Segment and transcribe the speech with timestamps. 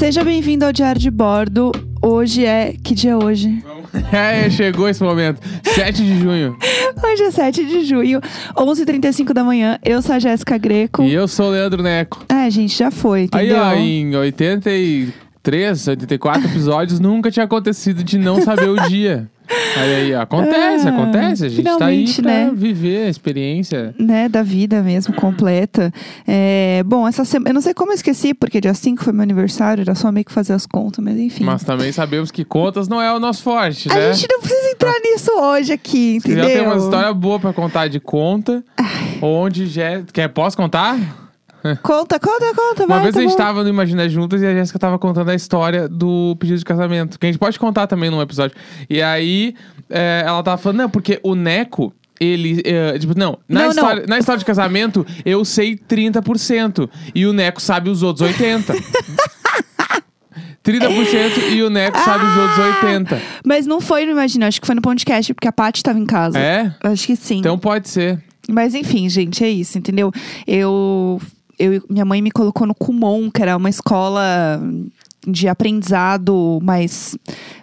[0.00, 1.72] Seja bem-vindo ao Diário de Bordo.
[2.00, 2.74] Hoje é.
[2.82, 3.62] Que dia é hoje?
[4.10, 5.40] É, chegou esse momento.
[5.74, 6.56] 7 de junho.
[7.04, 8.20] Hoje é 7 de junho,
[8.56, 9.78] 11h35 da manhã.
[9.84, 11.02] Eu sou a Jéssica Greco.
[11.02, 12.24] E eu sou o Leandro Neco.
[12.28, 13.58] É, gente, já foi, Aí, entendeu?
[13.58, 19.28] ó, em 83, 84 episódios, nunca tinha acontecido de não saber o dia.
[19.76, 21.46] Aí, aí, acontece, Ah, acontece.
[21.46, 22.50] A gente tá aí pra né?
[22.54, 23.94] viver a experiência.
[23.98, 25.92] Né, da vida mesmo, completa.
[26.26, 27.50] É, bom, essa semana.
[27.50, 30.24] Eu não sei como eu esqueci, porque dia 5 foi meu aniversário, era só meio
[30.24, 31.44] que fazer as contas, mas enfim.
[31.44, 34.12] Mas também sabemos que contas não é o nosso forte, a né?
[34.12, 36.44] gente não precisa entrar nisso hoje aqui, Você entendeu?
[36.44, 38.62] já tem uma história boa pra contar de conta,
[39.20, 40.02] onde já...
[40.12, 40.98] Quer, posso contar?
[41.82, 43.36] Conta, conta, conta, Uma vai, vez tá a gente bom.
[43.36, 47.18] tava no Imagina Juntas e a Jéssica tava contando a história do pedido de casamento.
[47.18, 48.56] Que a gente pode contar também num episódio.
[48.88, 49.54] E aí,
[49.88, 52.62] é, ela tava falando, não, porque o Neco, ele.
[52.64, 53.70] é, tipo, não na, Não, não.
[53.70, 56.88] história, na história de casamento, eu sei 30%.
[57.14, 58.74] E o Neco sabe os outros 80%.
[60.64, 63.18] 30% e o Neco sabe os outros 80%.
[63.44, 66.06] Mas não foi no Imagina, acho que foi no podcast, porque a Paty tava em
[66.06, 66.38] casa.
[66.38, 66.74] É?
[66.82, 67.38] Acho que sim.
[67.38, 68.22] Então pode ser.
[68.48, 70.10] Mas enfim, gente, é isso, entendeu?
[70.46, 71.20] Eu,
[71.60, 74.60] eu minha mãe me colocou no Kumon, que era uma escola
[75.26, 77.16] de aprendizado mais,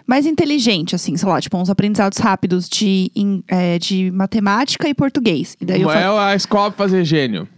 [0.06, 4.94] mais inteligente, assim, sei lá, tipo, uns aprendizados rápidos de, em- é, de matemática e
[4.94, 5.56] português.
[5.60, 7.48] E daí eu Não fa- é a escola pra fazer gênio.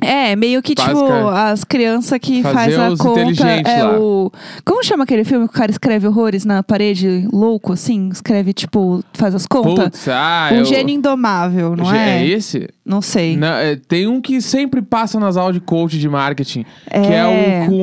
[0.00, 3.20] É, meio que, tipo, as crianças que Fazer faz a os conta.
[3.22, 3.98] inteligentes É lá.
[3.98, 4.32] o.
[4.64, 8.08] Como chama aquele filme que o cara escreve horrores na parede, louco, assim?
[8.12, 9.84] Escreve, tipo, faz as contas?
[9.86, 10.64] Putz, ah, um eu...
[10.64, 12.22] gênio indomável, não é?
[12.22, 12.68] É esse?
[12.86, 13.36] Não sei.
[13.36, 16.64] Não, é, tem um que sempre passa nas aulas de coach de marketing.
[16.90, 17.64] Que é É.
[17.66, 17.76] o com.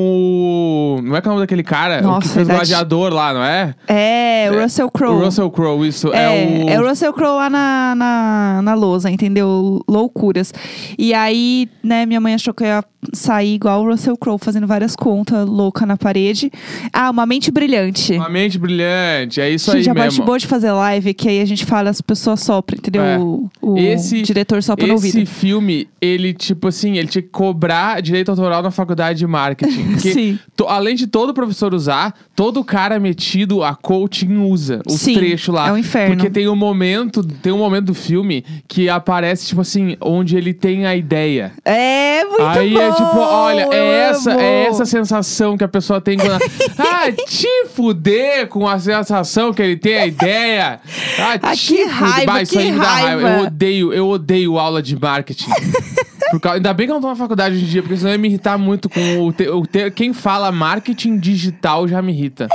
[0.98, 2.00] o- Não é que é o nome daquele cara?
[2.00, 2.70] o Nossa, que fez o verdade.
[2.70, 3.76] gladiador lá, não é?
[3.88, 5.16] É, o Russell Crowe.
[5.22, 6.12] O Russell Crowe, isso.
[6.14, 6.70] É, É, o.
[6.70, 9.82] é Russell Crowe lá na, na, na lousa, entendeu?
[9.88, 10.54] Loucuras.
[10.98, 14.66] E aí, né, minha mãe achou que eu ia sair igual o Russell Crowe, fazendo
[14.66, 16.52] várias contas louca na parede.
[16.92, 18.14] Ah, uma mente brilhante.
[18.14, 20.26] Uma mente brilhante, é isso gente, aí a parte mesmo.
[20.26, 23.04] boa de fazer live é que aí a gente fala, as pessoas sopram, entendeu?
[23.04, 23.18] É.
[23.20, 25.28] O, o Esse- diretor sopra no Esse ouvido.
[25.28, 29.84] filme, ele, tipo assim, ele tinha que cobrar direito autoral na faculdade de marketing.
[29.94, 30.40] Porque, Sim.
[30.56, 35.54] to- além de todo professor usar, todo cara metido a coaching usa os Sim, trechos
[35.54, 35.70] lá.
[35.70, 36.16] é um inferno.
[36.16, 40.54] Porque tem um momento, tem um momento do filme que aparece, tipo assim, onde ele
[40.54, 41.52] tem a ideia.
[41.64, 41.95] É
[42.30, 42.80] muito Aí bom!
[42.82, 44.40] é tipo, olha, é essa, amo.
[44.40, 46.42] é essa sensação que a pessoa tem quando.
[46.78, 50.80] ah, te fuder com a sensação que ele tem a ideia.
[51.20, 51.94] Ah, Ah, te que fuder.
[51.94, 53.22] raiva, Bah, isso que aí me dá raiva.
[53.22, 53.30] raiva.
[53.42, 55.50] Eu odeio, eu odeio aula de marketing.
[56.32, 58.10] Por causa- ainda bem que eu não tô na faculdade hoje em dia, porque senão
[58.10, 62.02] eu ia me irritar muito com o, te- o te- Quem fala marketing digital já
[62.02, 62.48] me irrita.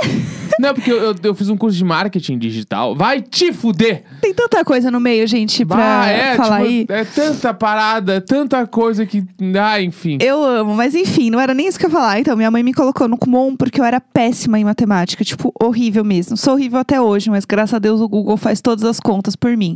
[0.61, 2.95] Não, porque eu, eu, eu fiz um curso de marketing digital.
[2.95, 4.03] Vai te fuder!
[4.21, 6.99] Tem tanta coisa no meio, gente, pra Bah, é, falar tipo, aí.
[6.99, 9.23] é tanta parada, é tanta coisa que.
[9.59, 10.17] Ah, enfim.
[10.21, 12.19] Eu amo, mas enfim, não era nem isso que eu ia falar.
[12.19, 16.03] Então, minha mãe me colocou no Kumon porque eu era péssima em matemática, tipo, horrível
[16.03, 16.37] mesmo.
[16.37, 19.55] Sou horrível até hoje, mas graças a Deus o Google faz todas as contas por
[19.57, 19.75] mim.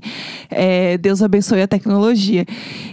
[0.52, 2.46] É, Deus abençoe a tecnologia.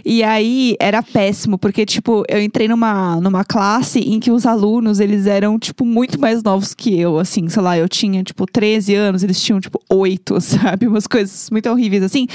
[0.03, 4.99] E aí, era péssimo, porque, tipo, eu entrei numa, numa classe em que os alunos,
[4.99, 8.95] eles eram, tipo, muito mais novos que eu, assim, sei lá, eu tinha, tipo, 13
[8.95, 10.87] anos, eles tinham, tipo, 8, sabe?
[10.87, 12.27] Umas coisas muito horríveis, assim.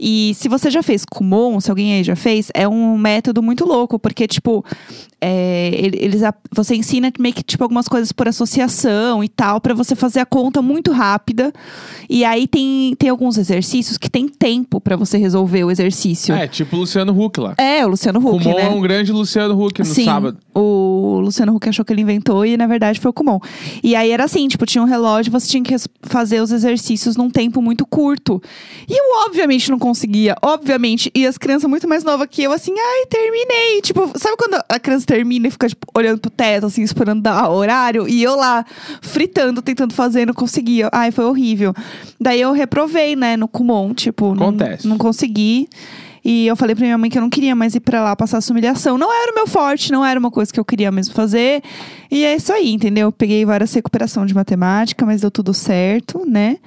[0.00, 3.64] E se você já fez Kumon, se alguém aí já fez, é um método muito
[3.64, 4.64] louco, porque, tipo,
[5.20, 6.20] é, ele- eles,
[6.50, 10.26] você ensina meio que, tipo, algumas coisas por associação e tal, pra você fazer a
[10.26, 11.52] conta muito rápida.
[12.08, 16.34] E aí tem, tem alguns exercícios que tem tempo pra você resolver o exercício.
[16.34, 17.54] É, tipo o Luciano Huck lá.
[17.58, 18.62] É, o Luciano Huck, Kumon né?
[18.62, 20.38] é um grande Luciano Huck no Sim, sábado.
[20.54, 23.38] o Luciano Huck achou que ele inventou e na verdade foi o Kumon.
[23.82, 27.30] E aí era assim, tipo, tinha um relógio, você tinha que fazer os exercícios num
[27.30, 28.42] tempo muito curto.
[28.88, 31.10] E eu obviamente não conseguia, obviamente.
[31.14, 33.80] E as crianças muito mais novas que eu, assim, ai, terminei.
[33.82, 37.50] Tipo, sabe quando a criança termina e fica, tipo, olhando pro teto, assim, esperando dar
[37.50, 38.08] horário?
[38.08, 38.64] E eu lá,
[39.02, 40.88] fritando, tentando fazer, não conseguia.
[40.92, 41.74] Ai, foi horrível.
[42.20, 44.54] Daí eu reprovei, né, no Kumon, tipo, não,
[44.84, 45.68] não consegui.
[46.24, 48.38] E eu falei pra minha mãe que eu não queria mais ir pra lá passar
[48.38, 48.98] essa humilhação.
[48.98, 51.62] Não era o meu forte, não era uma coisa que eu queria mesmo fazer.
[52.10, 53.10] E é isso aí, entendeu?
[53.12, 56.58] Peguei várias recuperação de matemática, mas deu tudo certo, né?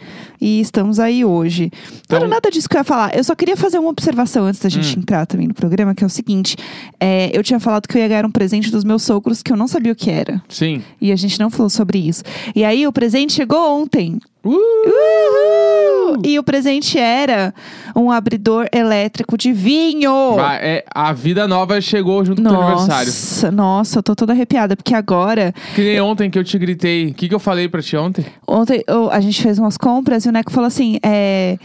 [0.41, 1.69] E estamos aí hoje.
[2.09, 3.15] Não era Então- nada disso que eu ia falar.
[3.15, 5.01] Eu só queria fazer uma observação antes da gente Hum.
[5.01, 6.55] entrar também no programa, que é o seguinte:
[6.99, 9.57] é, eu tinha falado que eu ia ganhar um presente dos meus sogros que eu
[9.57, 10.41] não sabia o que era.
[10.49, 10.81] Sim.
[11.01, 12.23] E a gente não falou sobre isso.
[12.55, 14.17] E aí o presente chegou ontem.
[14.43, 14.49] Uh!
[14.49, 15.82] Uhul!
[16.23, 17.53] E o presente era
[17.95, 20.35] um abridor elétrico de vinho.
[20.35, 23.07] Vai, é, a vida nova chegou junto com o teu aniversário.
[23.07, 27.07] Nossa, nossa, eu tô toda arrepiada, porque agora, Que nem ontem que eu te gritei.
[27.07, 28.25] O que, que eu falei pra ti ontem?
[28.47, 31.57] ontem eu- a gente fez umas compras e o Neco falou assim: é.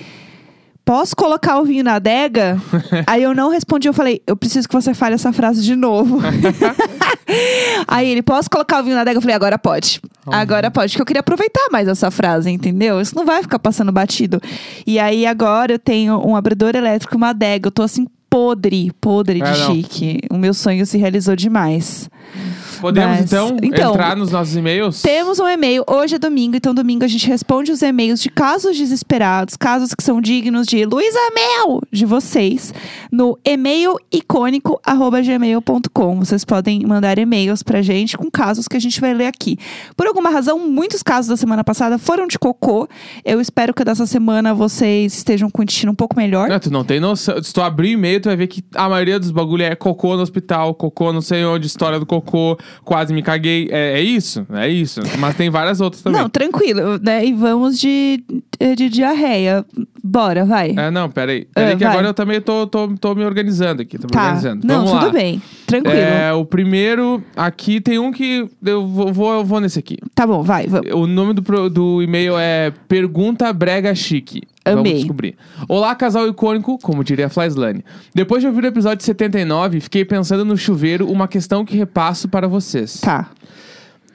[0.89, 2.59] Posso colocar o vinho na adega?
[3.07, 6.19] Aí eu não respondi, eu falei, eu preciso que você fale essa frase de novo.
[7.87, 9.19] Aí ele, posso colocar o vinho na adega?
[9.19, 10.01] Eu falei, agora pode.
[10.27, 13.03] Agora pode, porque eu queria aproveitar mais essa frase, entendeu?
[13.03, 14.41] Isso não vai ficar passando batido.
[14.87, 17.67] E aí agora eu tenho um abridor elétrico e uma adega.
[17.67, 20.21] Eu tô assim, podre, podre de É, chique.
[20.31, 22.09] O meu sonho se realizou demais.
[22.81, 25.03] Podemos Mas- então, então, entrar nos nossos e-mails?
[25.03, 25.85] Temos um e-mail.
[25.87, 30.03] Hoje é domingo, então domingo a gente responde os e-mails de casos desesperados, casos que
[30.03, 32.73] são dignos de Luísa Mel de vocês,
[33.11, 36.19] no e-mail-icônico@gmail.com.
[36.19, 39.59] Vocês podem mandar e-mails pra gente com casos que a gente vai ler aqui.
[39.97, 42.89] Por alguma razão, muitos casos da semana passada foram de cocô.
[43.25, 46.49] Eu espero que dessa semana vocês estejam com o intestino um pouco melhor.
[46.49, 47.43] Não, tu não tem noção.
[47.43, 50.17] Se tu abrir o e-mail, tu vai ver que a maioria dos bagulho é cocô
[50.17, 53.69] no hospital, cocô não sei onde, história do cocô, quase me caguei.
[53.71, 55.01] É, é isso, é isso.
[55.19, 56.21] Mas tem várias outras também.
[56.21, 57.25] Não, tranquilo, né?
[57.25, 58.23] E vamos de,
[58.77, 59.65] de diarreia.
[60.03, 60.75] Bora, vai.
[60.77, 61.47] É, não, peraí.
[61.55, 61.93] Peraí Ah, que vai.
[61.93, 63.99] agora eu também tô, tô, tô me organizando aqui.
[63.99, 64.23] Tô me Tá.
[64.23, 64.67] organizando.
[64.67, 65.13] Não, Vamos tudo lá.
[65.13, 65.43] bem.
[65.67, 65.97] Tranquilo.
[65.99, 69.99] É, o primeiro, aqui tem um que eu vou, vou, eu vou nesse aqui.
[70.15, 70.91] Tá bom, vai, vamos.
[70.93, 74.43] O nome do, do e-mail é Pergunta Brega Chique.
[74.65, 74.95] Vamos Amei.
[74.95, 75.37] descobrir.
[75.69, 77.85] Olá, casal icônico, como diria a Flyslane.
[78.15, 82.47] Depois de ouvir o episódio 79, fiquei pensando no chuveiro uma questão que repasso para
[82.47, 83.01] vocês.
[83.01, 83.31] Tá.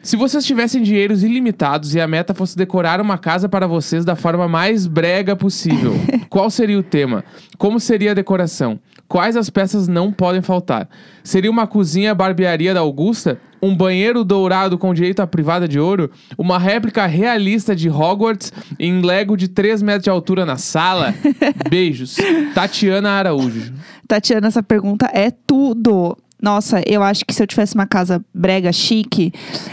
[0.04, 4.18] Se vocês tivessem dinheiros ilimitados e a meta fosse decorar uma casa para vocês da
[4.18, 5.94] forma mais brega possível,
[6.30, 7.24] qual seria o tema?
[7.58, 8.78] Como seria a decoração?
[9.08, 10.90] Quais as peças não podem faltar?
[11.24, 13.40] Seria uma cozinha barbearia da Augusta?
[13.64, 16.12] Um banheiro dourado com direito à privada de ouro?
[16.38, 21.16] Uma réplica realista de Hogwarts em Lego de 3 metros de altura na sala?
[21.70, 22.18] Beijos.
[22.54, 23.72] Tatiana Araújo.
[24.06, 26.18] Tatiana, essa pergunta é tudo.
[26.42, 29.32] Nossa, eu acho que se eu tivesse uma casa brega chique,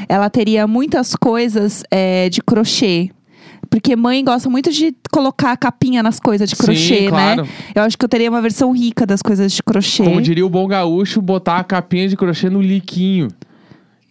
[0.08, 3.10] ela teria muitas coisas é, de crochê.
[3.69, 7.43] Porque mãe gosta muito de colocar capinha nas coisas de Sim, crochê, claro.
[7.43, 7.48] né?
[7.75, 10.04] Eu acho que eu teria uma versão rica das coisas de crochê.
[10.04, 13.28] Como diria o bom gaúcho, botar a capinha de crochê no liquinho.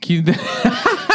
[0.02, 0.24] Que.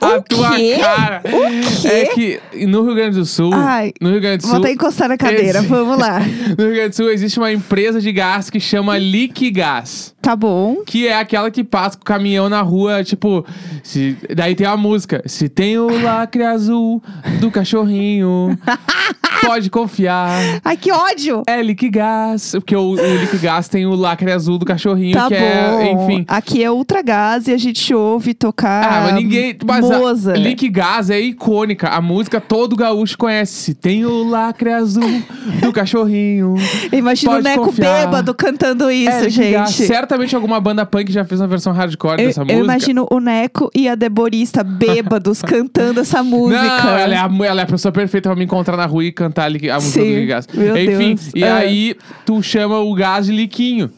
[0.00, 0.76] a tua quê?
[0.80, 1.22] cara.
[1.24, 1.88] O quê?
[1.88, 3.50] É que no Rio Grande do Sul.
[3.54, 4.64] Ai, no Rio Grande do Vou Sul.
[4.64, 6.20] até encostar na cadeira, Esse- vamos lá.
[6.56, 10.14] No Rio Grande do Sul existe uma empresa de gás que chama Liquigás.
[10.22, 10.78] Tá bom.
[10.84, 13.44] Que é aquela que passa com o caminhão na rua, tipo.
[13.82, 15.22] Se, daí tem a música.
[15.26, 17.00] Se tem o lacre azul
[17.40, 18.58] do cachorrinho,
[19.46, 20.30] pode confiar.
[20.64, 21.42] Ai, que ódio!
[21.46, 22.52] É Liquigás.
[22.52, 25.40] Porque o, o Liquigás tem o lacre azul do cachorrinho, Tá que bom.
[25.80, 26.24] é, enfim.
[26.26, 28.84] Aqui é Ultra Gás e a gente ouve tocar.
[28.84, 29.56] Ah, mas ninguém.
[29.64, 30.32] Mas a Moza.
[30.34, 31.88] Liquigás é icônica.
[31.88, 33.74] A música todo gaúcho conhece.
[33.74, 35.22] Tem o lacre azul
[35.60, 36.54] do cachorrinho.
[36.92, 38.06] Imagina o Neco confiar.
[38.06, 39.72] bêbado cantando isso, é, gente.
[39.86, 42.62] Certamente alguma banda punk já fez uma versão hardcore Eu, dessa eu música.
[42.64, 46.62] imagino o Neco e a Deborista bêbados cantando essa música.
[46.62, 49.12] Não, ela é, a, ela é a pessoa perfeita pra me encontrar na rua e
[49.12, 50.46] cantar a, música Sim, do Liquigás.
[50.52, 51.30] meu Enfim, Deus.
[51.34, 51.56] e Ah.
[51.56, 53.90] aí tu chama o gás de liquinho.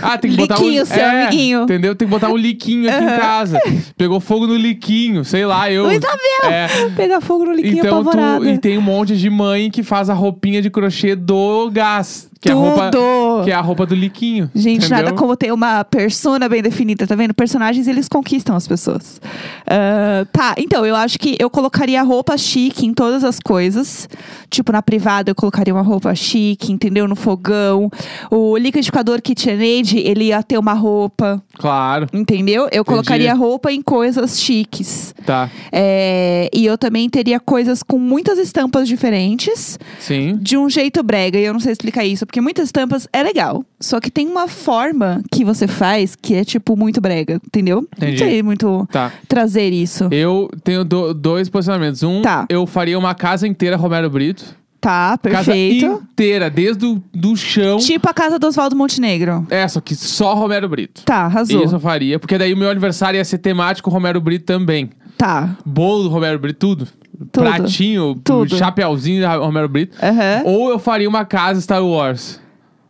[0.00, 0.86] Ah, tem que botar Liquinho, um.
[0.86, 1.62] seu é, amiguinho.
[1.62, 1.94] Entendeu?
[1.94, 3.18] Tem que botar um liquinho aqui em Aham.
[3.18, 3.60] casa.
[3.96, 5.84] Pegou fogo no liquinho, sei lá, eu.
[5.84, 6.52] Luísa Mel!
[6.52, 8.50] É, Pegar fogo no liquinho então tu, apavorada.
[8.50, 12.29] e tem um monte de mãe que faz a roupinha de crochê do gás.
[12.40, 13.44] Que é a roupa, Tudo!
[13.44, 14.50] que é a roupa do liquinho.
[14.54, 15.04] Gente, entendeu?
[15.04, 17.34] nada como ter uma persona bem definida, tá vendo?
[17.34, 19.20] Personagens, eles conquistam as pessoas.
[19.66, 24.08] Ah, tá, então, eu acho que eu colocaria roupa chique em todas as coisas.
[24.48, 27.06] Tipo, na privada eu colocaria uma roupa chique, entendeu?
[27.06, 27.90] No fogão.
[28.30, 32.68] O liquidificador KitchenAid, ele ia ter uma roupa, Claro, entendeu?
[32.72, 35.14] Eu colocaria roupa em coisas chiques.
[35.26, 35.50] tá.
[35.70, 40.38] É, e eu também teria coisas com muitas estampas diferentes, Sim.
[40.40, 41.38] de um jeito brega.
[41.38, 43.64] E eu não sei explicar isso, porque muitas estampas é legal.
[43.80, 47.86] Só que tem uma forma que você faz que é, tipo, muito brega, entendeu?
[47.96, 48.12] Entendi.
[48.12, 49.12] Não sei muito Tá.
[49.26, 50.08] trazer isso.
[50.12, 52.04] Eu tenho do- dois posicionamentos.
[52.04, 52.46] Um, Tá.
[52.48, 54.60] eu faria uma casa inteira Romero Brito.
[54.80, 55.84] Tá, Casa perfeito.
[56.12, 57.76] inteira, desde o do chão.
[57.78, 59.46] Tipo a casa do Oswaldo Montenegro.
[59.50, 61.02] É, só que só Romero Brito.
[61.04, 61.62] Tá, arrasou.
[61.64, 64.88] Isso eu faria, porque daí o meu aniversário ia ser temático Romero Brito também.
[65.20, 65.56] Tá.
[65.66, 66.88] Bolo do Romero Brito, tudo.
[67.30, 67.44] Tudo.
[67.44, 68.56] Pratinho, Tudo.
[68.56, 69.94] chapeuzinho da Romero Brito.
[70.02, 70.42] Aham.
[70.46, 72.40] Ou eu faria uma casa Star Wars.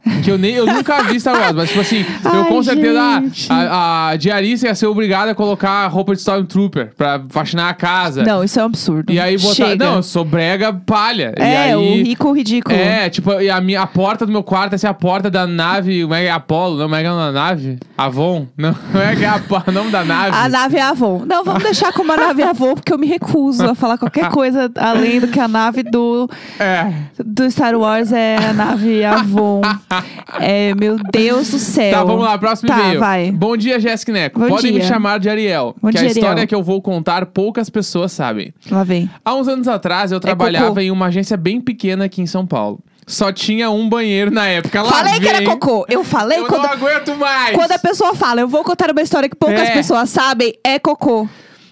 [0.23, 3.21] Que eu, nem, eu nunca vi Star Wars, mas tipo assim, eu Ai, com certeza
[3.23, 3.47] gente.
[3.51, 8.23] a, a diarista ia ser obrigada a colocar roupa de Stormtrooper pra faxinar a casa.
[8.23, 9.13] Não, isso é um absurdo.
[9.13, 9.55] E aí botar.
[9.55, 9.85] Chega.
[9.85, 11.35] Não, eu sou brega palha.
[11.39, 12.77] e É, aí, o rico ridículo.
[12.77, 15.47] É, tipo, e a, minha, a porta do meu quarto ia ser a porta da
[15.47, 16.03] nave.
[16.03, 16.31] Como é que é?
[16.31, 16.77] Apolo?
[16.77, 17.79] Não, como é que é da nave?
[17.97, 18.47] Avon?
[18.57, 20.37] Não, como é que é a, o nome da nave?
[20.37, 21.25] A nave é Avon.
[21.27, 24.71] Não, vamos deixar como a nave Avon, porque eu me recuso a falar qualquer coisa
[24.77, 26.29] além do que a nave do,
[26.59, 26.93] É.
[27.25, 29.61] do Star Wars é a nave Avon.
[30.41, 31.91] É, meu Deus do céu.
[31.93, 33.01] Tá, vamos lá, próximo tá, e-mail.
[33.01, 33.31] vai.
[33.33, 34.39] Bom dia, Jéssica Neco.
[34.41, 34.89] Bom Podem me dia.
[34.89, 35.75] chamar de Ariel.
[35.83, 36.47] Bom que dia, a história Ariel.
[36.47, 38.55] que eu vou contar poucas pessoas sabem.
[38.71, 39.11] Lá vem.
[39.25, 40.27] Há uns anos atrás, eu É cocô.
[40.29, 42.79] trabalhava em uma agência bem pequena aqui em São Paulo.
[43.07, 44.83] Só tinha um banheiro na época.
[44.83, 45.49] Lá falei que era vem.
[45.49, 45.85] cocô.
[45.89, 47.57] Eu falei Eu quando, não aguento mais.
[47.57, 49.73] quando a pessoa fala, eu vou contar uma história que poucas É.
[49.73, 51.29] pessoas sabem, é cocô.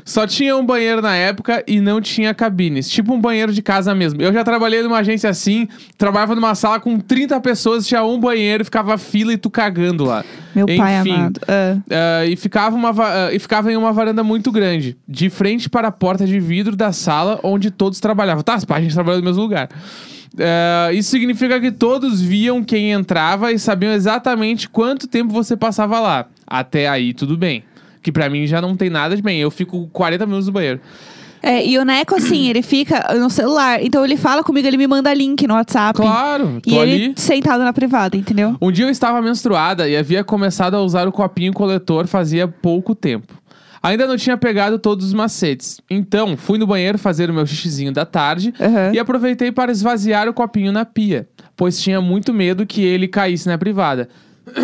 [0.08, 2.88] Só tinha um banheiro na época e não tinha cabines.
[2.88, 4.22] Tipo um banheiro de casa mesmo.
[4.22, 8.64] Eu já trabalhei numa agência assim, trabalhava numa sala com 30 pessoas, tinha um banheiro,
[8.64, 10.24] ficava fila e tu cagando lá.
[10.54, 11.40] Meu pai Enfim, amado.
[11.46, 11.76] Ah.
[11.90, 15.88] ah, e, ficava uma, ah, e ficava em uma varanda muito grande, de frente para
[15.88, 18.42] a porta de vidro da sala onde todos trabalhavam.
[18.42, 19.68] Tá, a gente trabalhava no mesmo lugar.
[20.40, 26.00] Ah, isso significa que todos viam quem entrava e sabiam exatamente quanto tempo você passava
[26.00, 26.24] lá.
[26.46, 27.62] Até aí, tudo bem.
[28.02, 29.40] Que pra mim já não tem nada de bem.
[29.40, 30.80] Eu fico 40 minutos no banheiro.
[31.40, 33.80] É, e o Neco, assim, ele fica no celular.
[33.82, 35.96] Então ele fala comigo, ele me manda link no WhatsApp.
[35.96, 37.14] Claro, E tô ele ali.
[37.16, 38.56] sentado na privada, entendeu?
[38.60, 42.92] Um dia eu estava menstruada e havia começado a usar o copinho coletor fazia pouco
[42.94, 43.34] tempo.
[43.80, 45.80] Ainda não tinha pegado todos os macetes.
[45.88, 48.90] Então, fui no banheiro fazer o meu xixizinho da tarde Aham.
[48.92, 53.46] e aproveitei para esvaziar o copinho na pia, pois tinha muito medo que ele caísse
[53.46, 54.08] na privada.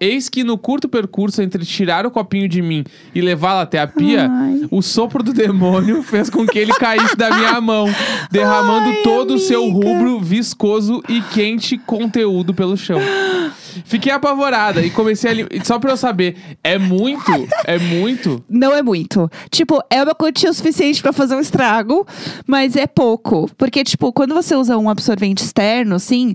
[0.00, 3.86] Eis que no curto percurso entre tirar o copinho de mim e levá-lo até a
[3.86, 4.66] pia, Ai.
[4.70, 7.86] o sopro do demônio fez com que ele caísse da minha mão,
[8.30, 12.98] derramando Ai, todo o seu rubro viscoso e quente conteúdo pelo chão.
[13.84, 15.34] Fiquei apavorada e comecei a.
[15.34, 17.30] lim- Só pra eu saber, é muito?
[17.64, 18.42] É muito?
[18.48, 19.30] Não é muito.
[19.50, 22.06] Tipo, é uma quantia o suficiente pra fazer um estrago,
[22.46, 23.48] mas é pouco.
[23.56, 26.34] Porque, tipo, quando você usa um absorvente externo, assim.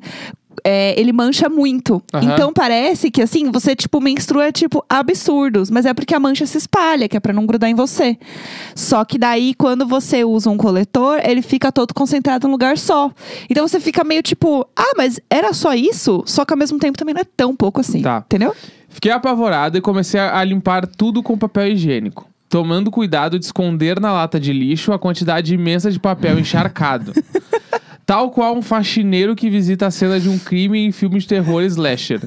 [0.68, 2.02] É, ele mancha muito.
[2.12, 2.34] Aham.
[2.34, 5.70] Então parece que assim, você, tipo, menstrua, tipo, absurdos.
[5.70, 8.18] Mas é porque a mancha se espalha, que é pra não grudar em você.
[8.74, 13.12] Só que daí, quando você usa um coletor, ele fica todo concentrado num lugar só.
[13.48, 16.24] Então você fica meio tipo, ah, mas era só isso?
[16.26, 18.02] Só que ao mesmo tempo também não é tão pouco assim.
[18.02, 18.24] Tá.
[18.26, 18.56] Entendeu?
[18.90, 22.28] Fiquei apavorada e comecei a limpar tudo com papel higiênico.
[22.50, 27.14] Tomando cuidado de esconder na lata de lixo a quantidade imensa de papel encharcado.
[28.06, 31.64] Tal qual um faxineiro que visita a cena de um crime em filme de terror
[31.64, 32.22] slasher.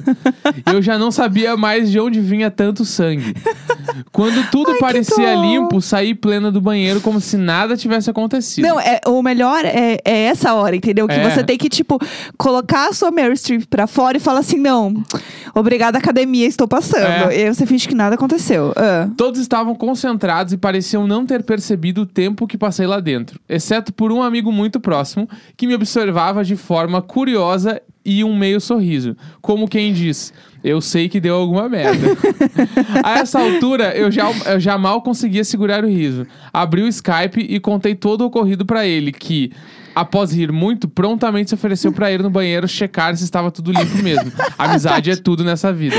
[0.65, 3.33] Eu já não sabia mais de onde vinha tanto sangue.
[4.11, 8.65] Quando tudo Ai, parecia limpo, saí plena do banheiro como se nada tivesse acontecido.
[8.65, 11.07] Não, é, o melhor é, é essa hora, entendeu?
[11.07, 11.29] Que É.
[11.29, 11.99] você tem que, tipo,
[12.37, 14.93] colocar a sua Meryl Streep pra fora e falar assim: não,
[15.53, 17.03] obrigada, academia, estou passando.
[17.31, 17.37] É.
[17.39, 18.73] E aí você finge que nada aconteceu.
[18.75, 19.09] Ah.
[19.17, 23.93] Todos estavam concentrados e pareciam não ter percebido o tempo que passei lá dentro, exceto
[23.93, 25.27] por um amigo muito próximo
[25.57, 31.07] que me observava de forma curiosa e um meio sorriso, como quem diz: Eu sei
[31.07, 32.07] que deu alguma merda.
[33.03, 36.27] A essa altura, eu já, eu já mal conseguia segurar o riso.
[36.53, 39.51] Abri o Skype e contei todo o ocorrido pra ele, que.
[39.99, 44.01] Após rir muito, prontamente se ofereceu pra ir no banheiro checar se estava tudo limpo
[44.01, 44.31] mesmo.
[44.57, 45.97] Amizade é tudo nessa vida.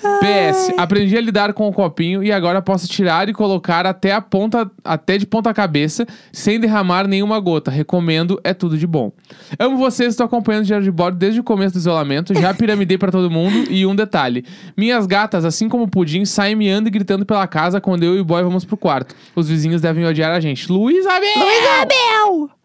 [0.00, 4.20] PS, aprendi a lidar com o copinho e agora posso tirar e colocar até a
[4.22, 7.70] ponta, até de ponta cabeça, sem derramar nenhuma gota.
[7.70, 9.12] Recomendo, é tudo de bom.
[9.58, 12.96] Amo vocês, estou acompanhando o Diário de Bordo desde o começo do isolamento, já piramidei
[12.96, 14.42] pra todo mundo e um detalhe.
[14.74, 18.20] Minhas gatas, assim como o Pudim, saem miando e gritando pela casa quando eu e
[18.20, 19.14] o boy vamos pro quarto.
[19.36, 20.72] Os vizinhos devem odiar a gente.
[20.72, 21.28] Luiz Abel!
[21.28, 22.63] Isabel!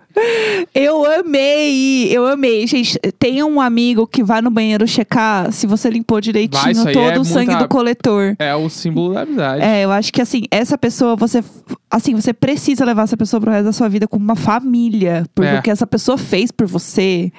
[0.74, 2.66] Eu amei, eu amei.
[2.68, 6.94] Gente, tem um amigo que vai no banheiro checar se você limpou Vai, direitinho aí
[6.94, 8.36] todo é o sangue muita- do coletor.
[8.39, 9.62] É o símbolo da amizade.
[9.62, 11.44] É, eu acho que assim, essa pessoa, você.
[11.92, 15.25] Assim, você precisa levar essa pessoa pro resto da sua vida como uma família.
[15.34, 15.60] Porque É.
[15.60, 17.32] o que essa pessoa fez por você,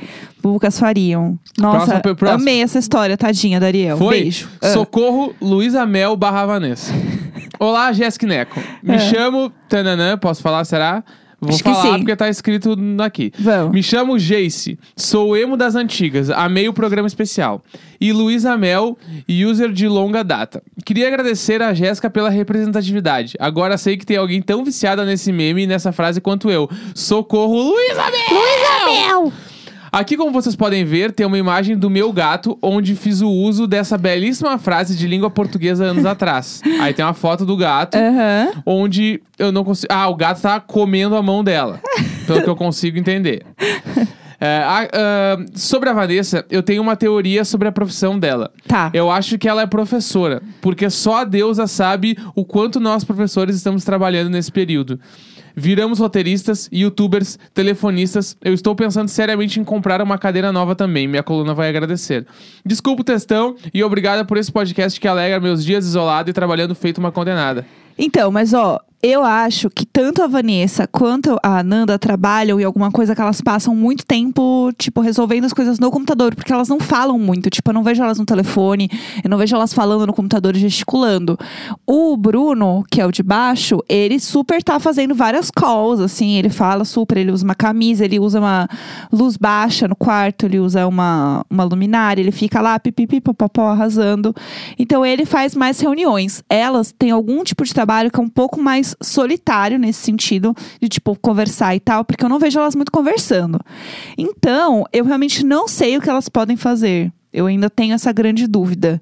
[0.42, 1.38] poucas fariam.
[1.58, 2.00] Nossa,
[2.32, 3.96] amei essa história, tadinha, Dariel.
[3.98, 4.20] Foi.
[4.22, 4.48] Beijo.
[4.60, 4.68] Ah.
[4.70, 6.92] Socorro, Luísa Mel barra Vanessa.
[7.58, 8.60] Olá, Jéssica Neco.
[8.82, 8.98] Me É.
[8.98, 9.52] chamo.
[9.68, 11.04] Tananã, posso falar, será?
[11.40, 13.32] Vou Acho falar porque tá escrito aqui.
[13.38, 13.72] Vamos.
[13.72, 17.62] Me chamo Jace, sou emo das antigas, amei o programa especial.
[17.98, 18.96] E Luísa Mel,
[19.28, 20.62] user de longa data.
[20.84, 23.36] Queria agradecer a Jéssica pela representatividade.
[23.38, 26.68] Agora sei que tem alguém tão viciada nesse meme e nessa frase quanto eu.
[26.94, 28.40] Socorro, Luísa Mel!
[28.90, 29.32] Isabel!
[29.92, 33.66] Aqui, como vocês podem ver, tem uma imagem do meu gato, onde fiz o uso
[33.66, 36.62] dessa belíssima frase de língua portuguesa anos atrás.
[36.80, 38.52] Aí tem uma foto do gato, Aham.
[38.64, 39.92] onde eu não consigo.
[39.92, 41.80] Ah, o gato tá comendo a mão dela.
[42.26, 43.44] Pelo que eu consigo entender.
[44.40, 48.50] É, a- ah, sobre a Vanessa, eu tenho uma teoria sobre a profissão dela.
[48.66, 48.90] Tá.
[48.94, 53.54] Eu acho que ela é professora, porque só a deusa sabe o quanto nós, professores,
[53.54, 54.98] estamos trabalhando nesse período.
[55.54, 58.36] Viramos roteiristas, youtubers, telefonistas.
[58.42, 61.06] Eu estou pensando seriamente em comprar uma cadeira nova também.
[61.08, 62.24] Minha coluna vai agradecer.
[62.64, 66.74] Desculpa o textão e obrigada por esse podcast que alegra meus dias isolado e trabalhando
[66.74, 67.66] feito uma condenada.
[67.98, 72.90] Então, mas ó, Eu acho que tanto a Vanessa quanto a Nanda trabalham em alguma
[72.90, 76.78] coisa que elas passam muito tempo, tipo, resolvendo as coisas no computador, porque elas não
[76.78, 77.48] falam muito.
[77.48, 78.90] Tipo, eu não vejo elas no telefone,
[79.24, 81.38] eu não vejo elas falando no computador gesticulando.
[81.86, 86.50] O Bruno, que é o de baixo, ele super tá fazendo várias calls, assim, ele
[86.50, 88.68] fala super, ele usa uma camisa, ele usa uma
[89.10, 93.22] luz baixa no quarto, ele usa uma, uma luminária, ele fica lá pipipi
[93.60, 94.34] arrasando.
[94.78, 96.44] Então ele faz mais reuniões.
[96.50, 100.88] Elas têm algum tipo de trabalho que é um pouco mais solitário nesse sentido, de
[100.88, 103.58] tipo conversar e tal, porque eu não vejo elas muito conversando.
[104.16, 107.12] Então, eu realmente não sei o que elas podem fazer.
[107.32, 109.00] Eu ainda tenho essa grande dúvida.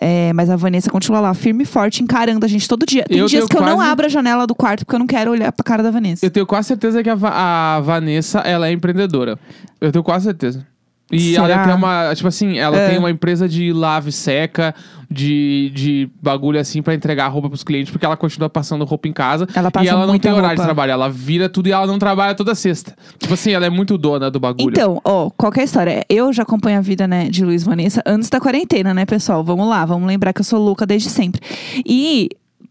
[0.00, 3.04] É, mas a Vanessa continua lá, firme e forte, encarando a gente todo dia.
[3.04, 5.30] Tem Eu dias que eu não abro a janela do quarto porque eu não quero
[5.32, 6.24] olhar pra cara da Vanessa.
[6.24, 7.32] Eu tenho quase certeza que a, Va-
[7.76, 9.36] a Vanessa, ela é empreendedora.
[9.80, 10.64] Eu tenho quase certeza.
[11.10, 11.44] E Será?
[11.54, 12.90] ela tem uma, tipo assim, ela É.
[12.90, 14.74] tem uma empresa de lave seca,
[15.10, 19.12] de, de bagulho assim pra entregar roupa pros clientes, porque ela continua passando roupa em
[19.12, 19.46] casa.
[19.54, 20.64] Ela passa e ela não tem horário de roupa.
[20.66, 22.94] trabalho, ela vira tudo e ela não trabalha toda sexta.
[23.18, 24.68] Tipo assim, ela é muito dona do bagulho.
[24.72, 26.04] Então, ó, qualquer história.
[26.10, 29.42] Eu já acompanho a vida, né, de Luiz Vanessa antes da quarentena, né, pessoal?
[29.42, 31.40] Vamos lá, vamos lembrar que eu sou louca desde sempre.
[31.86, 32.28] E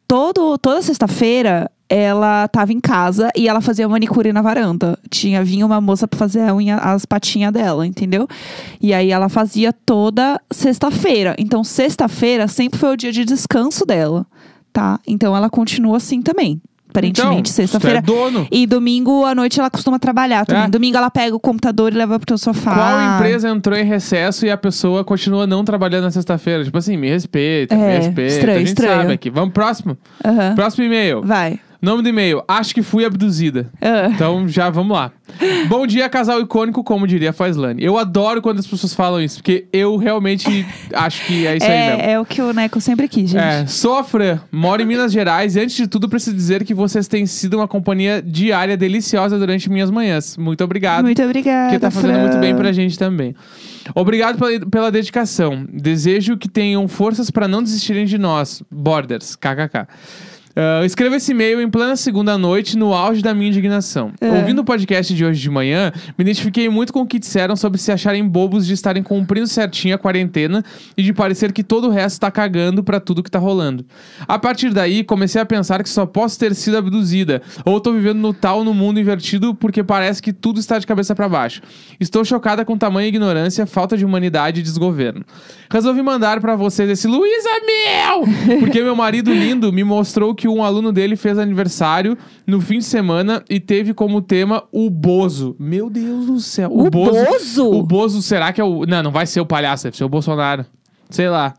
[0.07, 4.97] todo, toda sexta-feira ela tava em casa e ela fazia manicure na varanda.
[5.09, 8.27] Tinha vinha uma moça pra fazer a unha, as patinhas dela, entendeu?
[8.81, 11.35] E aí ela fazia toda sexta-feira.
[11.37, 14.25] Então, sexta-feira sempre foi o dia de descanso dela,
[14.73, 14.99] tá?
[15.07, 16.61] Então ela continua assim também.
[16.89, 18.01] Aparentemente, então, sexta-feira.
[18.01, 18.47] tu é dono.
[18.49, 20.63] E domingo à noite ela costuma trabalhar também.
[20.63, 20.67] É.
[20.69, 22.73] Domingo ela pega o computador e leva pro teu sofá.
[22.73, 26.63] Qual empresa entrou em recesso e a pessoa continua não trabalhando na sexta-feira?
[26.63, 28.33] Tipo assim, me respeita, É, me respeita.
[28.33, 29.01] estranho, a gente estranho.
[29.01, 29.29] sabe aqui.
[29.29, 29.95] Vamos próximo?
[30.25, 30.55] Aham.
[30.55, 31.21] Próximo e-mail.
[31.23, 31.59] Vai.
[31.87, 33.71] Nome do e-mail, acho que fui abduzida.
[33.81, 34.09] Ah.
[34.13, 35.09] Então já vamos lá.
[35.69, 37.81] Bom dia, casal icônico, como diria Faislane.
[37.81, 41.87] Eu adoro quando as pessoas falam isso, porque eu realmente acho que é isso aí
[41.89, 42.01] mesmo.
[42.01, 43.41] É, é o que o Neco sempre quis, gente.
[43.41, 46.73] É, sou a Fran, moro em Minas Gerais e antes de tudo preciso dizer que
[46.73, 50.35] vocês têm sido uma companhia diária deliciosa durante minhas manhãs.
[50.35, 51.05] Muito obrigado.
[51.05, 51.69] Muito obrigada.
[51.69, 52.21] Porque tá fazendo Fran.
[52.21, 53.33] muito bem pra gente também.
[53.95, 55.65] Obrigado pela, pela dedicação.
[55.71, 58.61] Desejo que tenham forças pra não desistirem de nós.
[58.69, 59.87] Borders, kkk.
[60.59, 64.11] Ah, escrevo esse e-mail em plena segunda noite, no auge da minha indignação.
[64.19, 64.27] É.
[64.27, 67.79] Ouvindo o podcast de hoje de manhã, me identifiquei muito com o que disseram sobre
[67.79, 70.65] se acharem bobos de estarem cumprindo certinho a quarentena
[70.97, 73.85] e de parecer que todo o resto tá cagando pra tudo que tá rolando.
[74.27, 78.17] A partir daí, comecei a pensar que só posso ter sido abduzida, ou tô vivendo
[78.17, 81.61] no tal no mundo invertido porque parece que tudo está de cabeça pra baixo.
[81.99, 85.23] Estou chocada com tamanha ignorância, falta de humanidade e desgoverno.
[85.69, 88.59] Resolvi mandar pra vocês esse Luísa meu!
[88.59, 92.85] Porque meu marido lindo me mostrou que um aluno dele fez aniversário no fim de
[92.85, 95.55] semana e teve como tema o Bozo.
[95.59, 96.69] Meu Deus do céu.
[96.71, 97.69] O Bozo?
[97.69, 98.85] O Bozo, será que é o.
[98.85, 100.65] Não, não vai ser o palhaço, deve ser o Bolsonaro.
[101.09, 101.53] Sei lá.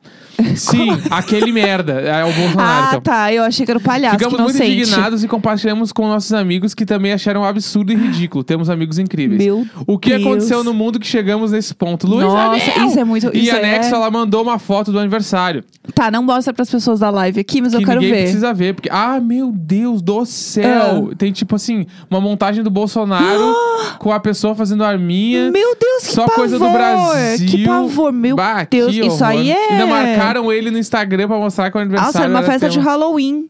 [0.56, 1.94] Sim, aquele merda.
[2.00, 3.00] É o Bolsonaro, Ah, então.
[3.00, 3.32] tá.
[3.32, 4.72] Eu achei que era o palhaço Ficamos muito sente.
[4.72, 8.44] indignados e compartilhamos com nossos amigos que também acharam absurdo e ridículo.
[8.44, 9.42] Temos amigos incríveis.
[9.42, 10.22] Meu o que Deus.
[10.22, 12.06] aconteceu no mundo que chegamos nesse ponto?
[12.06, 12.86] Luiz Nossa, Abel!
[12.88, 15.64] isso é muito- E isso anexo, é- ela mandou uma foto do aniversário.
[15.94, 18.22] Tá, não mostra pras pessoas da live aqui, mas eu que quero ninguém ver.
[18.24, 18.74] precisa ver.
[18.74, 21.10] Porque, ah, meu Deus do céu!
[21.18, 23.54] Tem tipo assim, uma montagem do Bolsonaro
[23.98, 25.50] com a pessoa fazendo arminha.
[25.50, 26.34] Meu Deus, que Só pavor!
[26.36, 27.48] coisa do Brasil.
[27.48, 28.94] Que pavor, meu Bah, Deus.
[28.94, 29.24] Isso horror.
[29.26, 29.72] aí é...
[29.72, 29.86] Ainda
[30.28, 32.78] marcaram ele no Instagram pra mostrar que o aniversário Nossa, era uma festa de.
[32.78, 33.48] Halloween.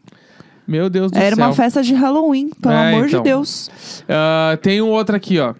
[0.67, 1.45] Meu Deus do Era céu.
[1.45, 3.23] uma festa de Halloween, pelo É, amor então.
[3.23, 3.71] de Deus.
[4.07, 5.55] Ah, tem um outro aqui, ó.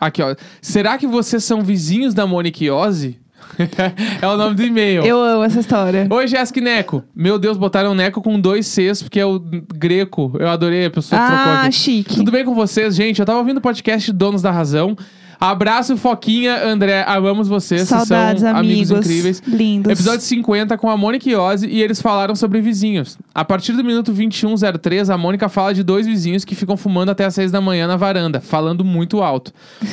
[0.00, 0.34] Aqui, ó.
[0.60, 3.18] Será que vocês são vizinhos da Monique Iose?
[4.20, 5.04] é o nome do e-mail.
[5.04, 6.06] Eu amo essa história.
[6.10, 7.02] Oi, Jéssica e Neco.
[7.14, 9.38] Meu Deus, botaram Neco com dois Cs, porque é o
[9.74, 10.32] greco.
[10.38, 11.72] Eu adorei, a pessoa trocou Ah, aqui.
[11.74, 12.16] chique.
[12.16, 13.18] Tudo bem com vocês, gente?
[13.20, 14.96] Eu tava ouvindo o podcast Donos da Razão.
[15.40, 17.04] Abraço, Foquinha, André.
[17.06, 17.82] Amamos vocês.
[17.88, 19.06] Saudades, são amigos, amigos.
[19.06, 19.42] incríveis.
[19.46, 19.92] Lindos.
[19.92, 23.16] Episódio 50 com a Mônica Iose e eles falaram sobre vizinhos.
[23.32, 27.24] A partir do minuto 2103, a Mônica fala de dois vizinhos que ficam fumando até
[27.24, 29.52] as 6 da manhã na varanda, falando muito alto.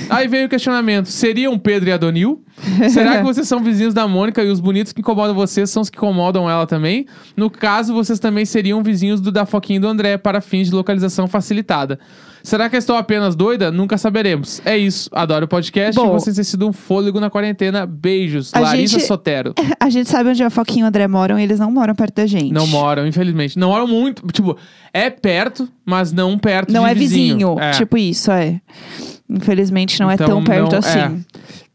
[0.10, 2.42] Aí veio o questionamento: seriam Pedro e Adonil?
[2.90, 5.90] Será que vocês são vizinhos da Mônica e os bonitos que incomodam vocês são os
[5.90, 7.06] que incomodam ela também?
[7.36, 10.74] No caso, vocês também seriam vizinhos do da Foquinha e do André para fins de
[10.74, 12.00] localização facilitada.
[12.46, 13.72] Será que eu estou apenas doida?
[13.72, 14.62] Nunca saberemos.
[14.64, 15.10] É isso.
[15.12, 16.08] Adoro o podcast Bom.
[16.08, 17.86] e vocês têm sido um fôlego na quarentena.
[17.88, 18.52] Beijos.
[18.54, 19.54] Larissa gente- Sotero.
[19.80, 22.16] A gente sabe onde a Foquinha e o André moram e eles não moram perto
[22.16, 22.52] da gente.
[22.52, 23.58] Não moram, infelizmente.
[23.58, 24.26] Não moram muito.
[24.32, 24.58] Tipo,
[24.94, 27.60] é perto, mas não perto Não de é vizinho.
[27.60, 27.72] É.
[27.72, 28.62] Tipo isso, é.
[29.30, 31.00] Infelizmente não Então, é tão perto não- assim.
[31.00, 31.12] é.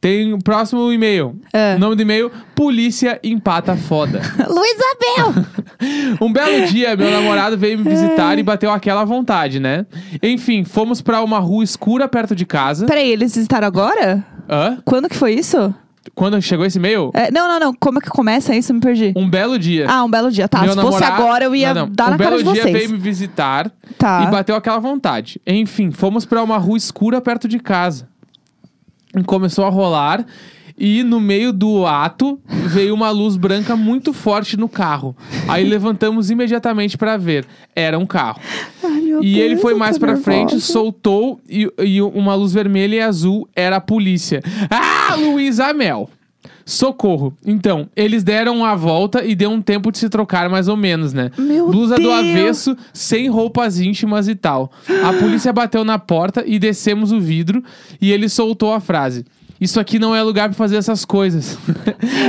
[0.01, 1.39] Tem o próximo e-mail.
[1.53, 1.77] É.
[1.77, 4.21] Nome do e-mail: Polícia empata foda.
[4.49, 5.45] Luiz Abel!
[6.21, 9.87] Um belo dia, meu namorado veio me visitar e bateu aquela vontade, né?
[10.23, 12.85] Enfim, fomos pra uma rua escura perto de casa.
[12.87, 14.23] Peraí, eles visitaram agora?
[14.49, 14.79] Hã?
[14.85, 15.75] Quando que foi isso?
[16.15, 17.75] Quando chegou esse e-mail, É, não, não, não.
[17.75, 18.73] Como é que começa isso?
[18.73, 19.13] Me perdi.
[19.17, 19.87] um belo dia.
[19.89, 20.49] Ah, um belo dia.
[20.49, 21.93] Tá, meu se fosse namorado- agora, eu ia Não, não.
[21.95, 22.73] dar um na cara belo de dia vocês.
[22.77, 24.25] veio me visitar Tá.
[24.27, 25.41] e bateu aquela vontade.
[25.47, 28.09] Enfim, fomos pra uma rua escura perto de casa.
[29.17, 30.25] E começou a rolar.
[30.81, 35.15] E no meio do ato veio uma luz branca muito forte no carro.
[35.47, 37.45] Aí levantamos imediatamente pra ver.
[37.77, 38.41] Era um carro.
[38.83, 42.97] Ai, meu E Deus, ele foi mais pra frente, soltou e, e uma luz vermelha
[42.97, 44.43] e azul era a polícia.
[44.71, 46.09] Ah, Luísa Mel!
[46.65, 47.35] Socorro.
[47.45, 51.13] Então, eles deram a volta e deu um tempo de se trocar, mais ou menos,
[51.13, 51.31] né?
[51.37, 52.15] Meu Blusa do Deus.
[52.15, 54.71] avesso, sem roupas íntimas e tal.
[55.05, 57.63] A polícia bateu na porta e descemos o vidro
[58.01, 59.27] e ele soltou a frase.
[59.61, 61.59] Isso aqui não é lugar pra fazer essas coisas.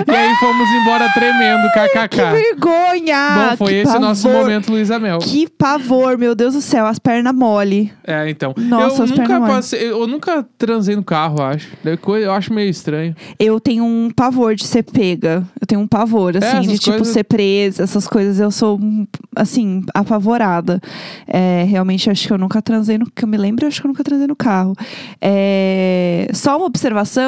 [0.05, 2.09] e aí fomos embora tremendo, kkk.
[2.09, 3.49] Que vergonha!
[3.51, 4.41] Bom, foi que esse o nosso pavor.
[4.41, 5.19] momento, Luísa Mel.
[5.19, 7.93] Que pavor, meu Deus do céu, as pernas mole.
[8.03, 8.53] É, então.
[8.57, 11.69] Nossa, eu as nunca passei, eu nunca transei no carro, acho.
[11.85, 13.15] É Eu acho meio estranho.
[13.39, 15.43] Eu tenho um pavor de ser pega.
[15.59, 18.39] Eu tenho um pavor, assim, É, de tipo coisas- ser presa, essas coisas.
[18.41, 18.77] Eu sou,
[19.35, 20.81] assim, apavorada.
[21.25, 23.09] É, realmente, acho que eu nunca transei no.
[23.09, 24.73] Que eu me lembro, acho que eu nunca transei no carro.
[25.21, 27.20] É, só uma observação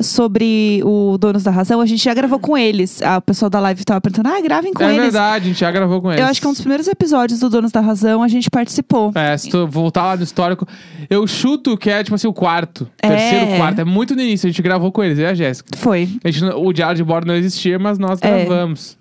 [0.00, 1.80] sobre o Donos da Razão.
[1.80, 3.00] A gente já gravou com eles.
[3.02, 5.02] A pessoa da live tava perguntando, ah, gravem com é eles.
[5.02, 6.20] verdade, a gente já gravou com eles.
[6.20, 9.12] Eu acho que é um dos primeiros episódios do Donos da Razão, a gente participou.
[9.14, 10.66] É, se tu voltar lá no histórico,
[11.08, 13.08] eu chuto que é tipo assim o quarto, É.
[13.08, 13.80] terceiro, quarto.
[13.80, 15.76] É muito no início, a gente gravou com eles, eu e a Jéssica.
[15.78, 16.08] Foi.
[16.24, 18.44] A gente, o diário de bordo não existia, mas nós É.
[18.44, 18.97] gravamos.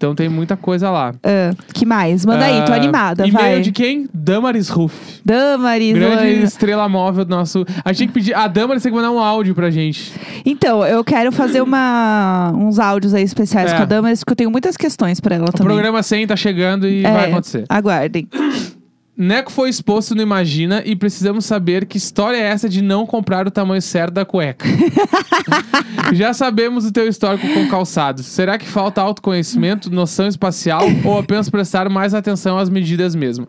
[0.00, 1.12] Então tem muita coisa lá.
[1.22, 2.24] Ah, que mais?
[2.24, 3.60] Manda aí, tô Ah, animada, E-mail vai.
[3.60, 4.08] de quem?
[4.14, 5.20] Damaris Ruff.
[5.22, 7.66] Damaris, Grande estrela móvel do nosso.
[7.84, 8.34] A gente tem que pedir.
[8.34, 10.10] A Damaris tem que mandar um áudio pra gente.
[10.46, 13.76] Então, eu quero fazer uma, uns áudios aí especiais É.
[13.76, 15.74] com a Damaris, porque eu tenho muitas questões pra ela O também.
[15.74, 17.66] programa 100 tá chegando e É, vai acontecer.
[17.68, 18.26] Aguardem.
[19.20, 23.46] Neco foi exposto no Imagina e precisamos saber que história é essa de não comprar
[23.46, 24.64] o tamanho certo da cueca.
[26.14, 28.24] Já sabemos o teu histórico com calçados.
[28.24, 33.46] Será que falta autoconhecimento, noção espacial ou apenas prestar mais atenção às medidas mesmo?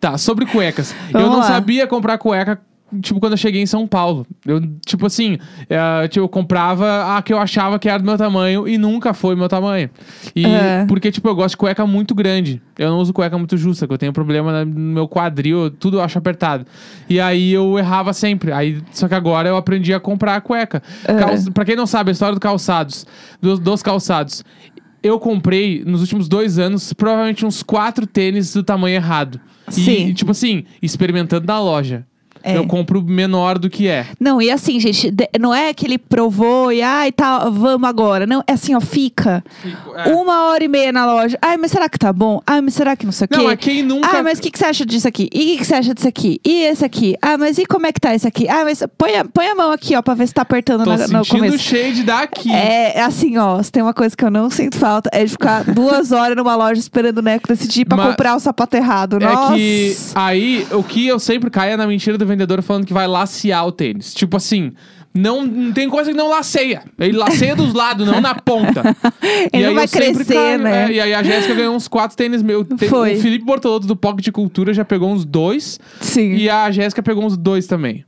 [0.00, 0.94] Tá, sobre cuecas.
[1.12, 1.46] eu Vamos não lá.
[1.48, 2.58] sabia comprar cueca.
[3.02, 4.26] Tipo, quando eu cheguei em São Paulo.
[4.44, 8.16] Eu, tipo assim, é, tipo, eu comprava a que eu achava que era do meu
[8.18, 9.88] tamanho e nunca foi meu tamanho.
[10.34, 10.84] E É.
[10.88, 12.60] porque, tipo, eu gosto de cueca muito grande.
[12.78, 16.02] Eu não uso cueca muito justa, que eu tenho problema no meu quadril, tudo eu
[16.02, 16.66] acho apertado.
[17.08, 18.52] E aí eu errava sempre.
[18.52, 20.82] Aí, só que agora eu aprendi a comprar a cueca.
[21.04, 21.14] É.
[21.14, 23.06] Calça- Pra quem não sabe, a história do calçados,
[23.40, 24.42] dos, dos calçados.
[25.02, 29.40] Eu comprei, nos últimos dois anos, provavelmente uns quatro tênis do tamanho errado.
[29.68, 30.12] E, Sim.
[30.14, 32.04] tipo assim, experimentando na loja.
[32.42, 32.56] É.
[32.56, 34.06] Eu compro menor do que é.
[34.18, 38.26] Não, e assim, gente, não é que ele provou e ai, tá, vamos agora.
[38.26, 39.42] Não, é assim, ó, fica
[40.04, 40.08] É.
[40.12, 41.38] uma hora e meia na loja.
[41.42, 42.40] Ai, mas será que tá bom?
[42.46, 43.46] Ai, mas será que não sei o Não, quê?
[43.46, 44.08] mas quem nunca.
[44.18, 45.28] Ah, mas o que, que você acha disso aqui?
[45.32, 46.40] E o que, que você acha disso aqui?
[46.44, 47.16] E esse aqui?
[47.20, 48.48] Ah, mas e como é que tá esse aqui?
[48.48, 50.90] Ah, mas põe a, põe a mão aqui, ó, pra ver se tá apertando Tô
[50.90, 51.58] na, no sentindo começo.
[51.58, 52.50] cheio daqui.
[52.52, 55.64] É, assim, ó, se tem uma coisa que eu não sinto falta, é de ficar
[55.72, 59.16] duas horas numa loja esperando o Neco decidir pra Mas- comprar o sapato errado.
[59.16, 59.54] É Nossa.
[59.54, 63.06] que aí, o que eu sempre caio é na mentira do vendedor falando que vai
[63.06, 64.14] lacear o tênis.
[64.14, 64.72] Tipo assim,
[65.14, 66.82] não, não tem coisa que não laceia.
[66.98, 68.82] Ele laceia dos lados, não na ponta.
[69.52, 70.84] Ele E não aí vai crescer, caio, né?
[70.84, 72.42] é, e aí a Jéssica ganhou uns quatro tênis.
[72.78, 73.14] Tem- Foi.
[73.16, 75.78] O Felipe Bortolotto do Pocket de Cultura já pegou uns dois.
[76.00, 76.32] Sim.
[76.34, 78.04] E a Jéssica pegou uns dois também.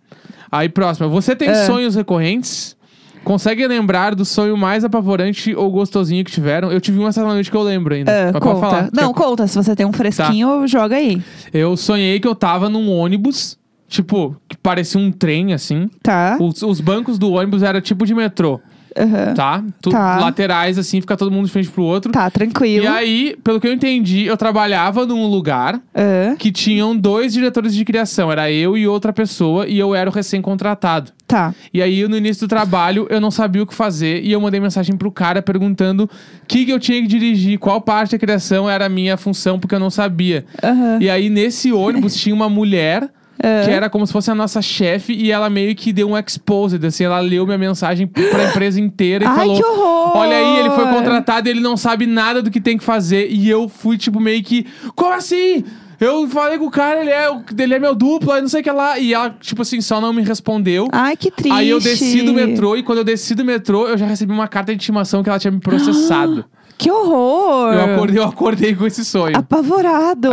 [0.51, 1.09] Aí, próxima.
[1.09, 1.67] Você tem É.
[1.67, 2.77] sonhos recorrentes?
[3.25, 6.73] Consegue lembrar do sonho mais apavorante ou gostosinho que tiveram?
[6.73, 8.31] Eu tive um essa noite que eu lembro ainda.
[8.31, 8.61] Ah, pode conta.
[8.61, 8.89] falar.
[8.93, 9.47] Não, conta.
[9.47, 11.23] Se você tem um fresquinho, joga aí.
[11.55, 13.57] Eu sonhei que eu tava num ônibus,
[13.93, 15.89] tipo, que parecia um trem, assim.
[16.03, 16.39] Tá?
[16.41, 18.59] Os, os bancos do ônibus era tipo de metrô,
[18.97, 19.35] Aham.
[19.35, 19.63] tá?
[19.83, 20.19] Tu- Tá.
[20.19, 22.11] Laterais, assim, fica todo mundo de frente pro outro.
[22.11, 22.85] Tá, tranquilo.
[22.85, 27.75] E aí, pelo que eu entendi, eu trabalhava num lugar Ah, que tinham dois diretores
[27.75, 28.33] de criação.
[28.33, 31.13] Era eu e outra pessoa, e eu era o recém-contratado.
[31.27, 31.55] tá.
[31.73, 34.23] E aí, no início do trabalho, eu não sabia o que fazer.
[34.25, 37.81] E eu mandei mensagem pro cara perguntando o que, que eu tinha que dirigir, qual
[37.81, 40.45] parte da criação era a minha função, porque eu não sabia.
[40.63, 40.99] Aham.
[41.01, 43.09] E aí, nesse ônibus, tinha uma mulher
[43.43, 43.65] Ah.
[43.65, 46.85] que era como se fosse a nossa chefe e ela meio que deu um exposed,
[46.87, 50.17] assim, ela leu minha mensagem pra empresa inteira e Ai, falou: que horror!
[50.17, 53.29] Olha aí, ele foi contratado e ele não sabe nada do que tem que fazer.
[53.31, 54.65] E eu fui, tipo, meio que.
[54.95, 55.65] Como assim?
[55.99, 57.29] Eu falei com o cara, ele é,
[57.59, 58.99] ele é meu duplo, aí não sei o que lá.
[58.99, 60.89] E ela, tipo assim, só não me respondeu.
[60.91, 61.55] Ai, que triste.
[61.55, 64.49] Aí eu desci do metrô e quando eu desci do metrô, eu já recebi uma
[64.49, 66.45] carta de intimação que ela tinha me processado.
[66.83, 67.75] Que horror!
[67.75, 69.37] eu, acordei, eu acordei com esse sonho.
[69.37, 70.31] Apavorado.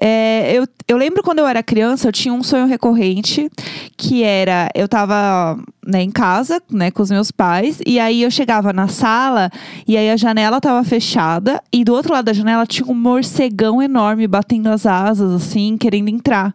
[0.00, 3.50] É, eu, eu lembro quando eu era criança, eu tinha um sonho recorrente
[3.96, 4.70] que era.
[4.74, 7.80] Eu tava né, em casa, né, com os meus pais.
[7.86, 9.50] E aí eu chegava na sala
[9.86, 13.82] e aí a janela tava fechada e do outro lado da janela tinha um morcegão
[13.82, 16.54] enorme batendo as asas, assim, querendo entrar.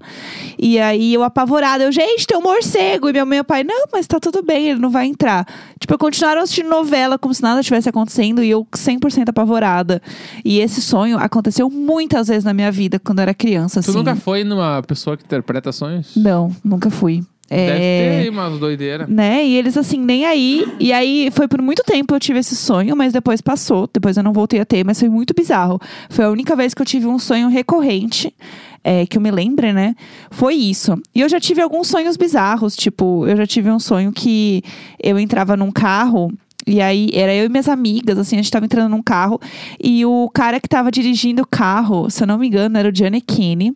[0.58, 3.10] E aí eu apavorada, eu, gente, tem um morcego.
[3.10, 5.46] E minha mãe e meu pai, não, mas tá tudo bem, ele não vai entrar.
[5.80, 10.02] Tipo, eu continuaram assistindo novela como se nada tivesse acontecendo e eu 100% apavorada.
[10.44, 13.98] E esse sonho aconteceu muitas vezes na minha vida quando eu era criança, Tu assim.
[13.98, 16.16] nunca foi numa pessoa que interpreta sonhos?
[16.16, 17.24] Não, nunca fui.
[17.50, 19.10] Deve É, ter aí umas doideiras.
[19.10, 19.46] né?
[19.46, 20.68] E eles assim, nem aí.
[20.80, 23.90] E aí foi por muito tempo eu tive esse sonho, mas depois passou.
[23.94, 25.80] Depois eu não voltei a ter, mas foi muito bizarro.
[26.10, 28.34] Foi a única vez que eu tive um sonho recorrente.
[28.82, 29.94] é, que eu me lembre, né?
[30.32, 30.98] Foi isso.
[31.14, 32.76] E eu já tive alguns sonhos bizarros.
[32.78, 34.64] Tipo, eu já tive um sonho que
[35.04, 36.32] eu entrava num carro.
[36.68, 39.40] E aí, era eu e minhas amigas, assim, a gente tava entrando num carro.
[39.82, 42.96] E o cara que tava dirigindo o carro, se eu não me engano, era o
[42.96, 43.74] Giannichini.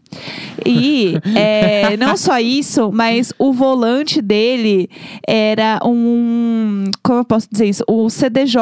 [0.65, 4.89] E é, não só isso, mas o volante dele
[5.27, 6.83] era um.
[7.01, 7.83] Como eu posso dizer isso?
[7.87, 8.59] O CDJ,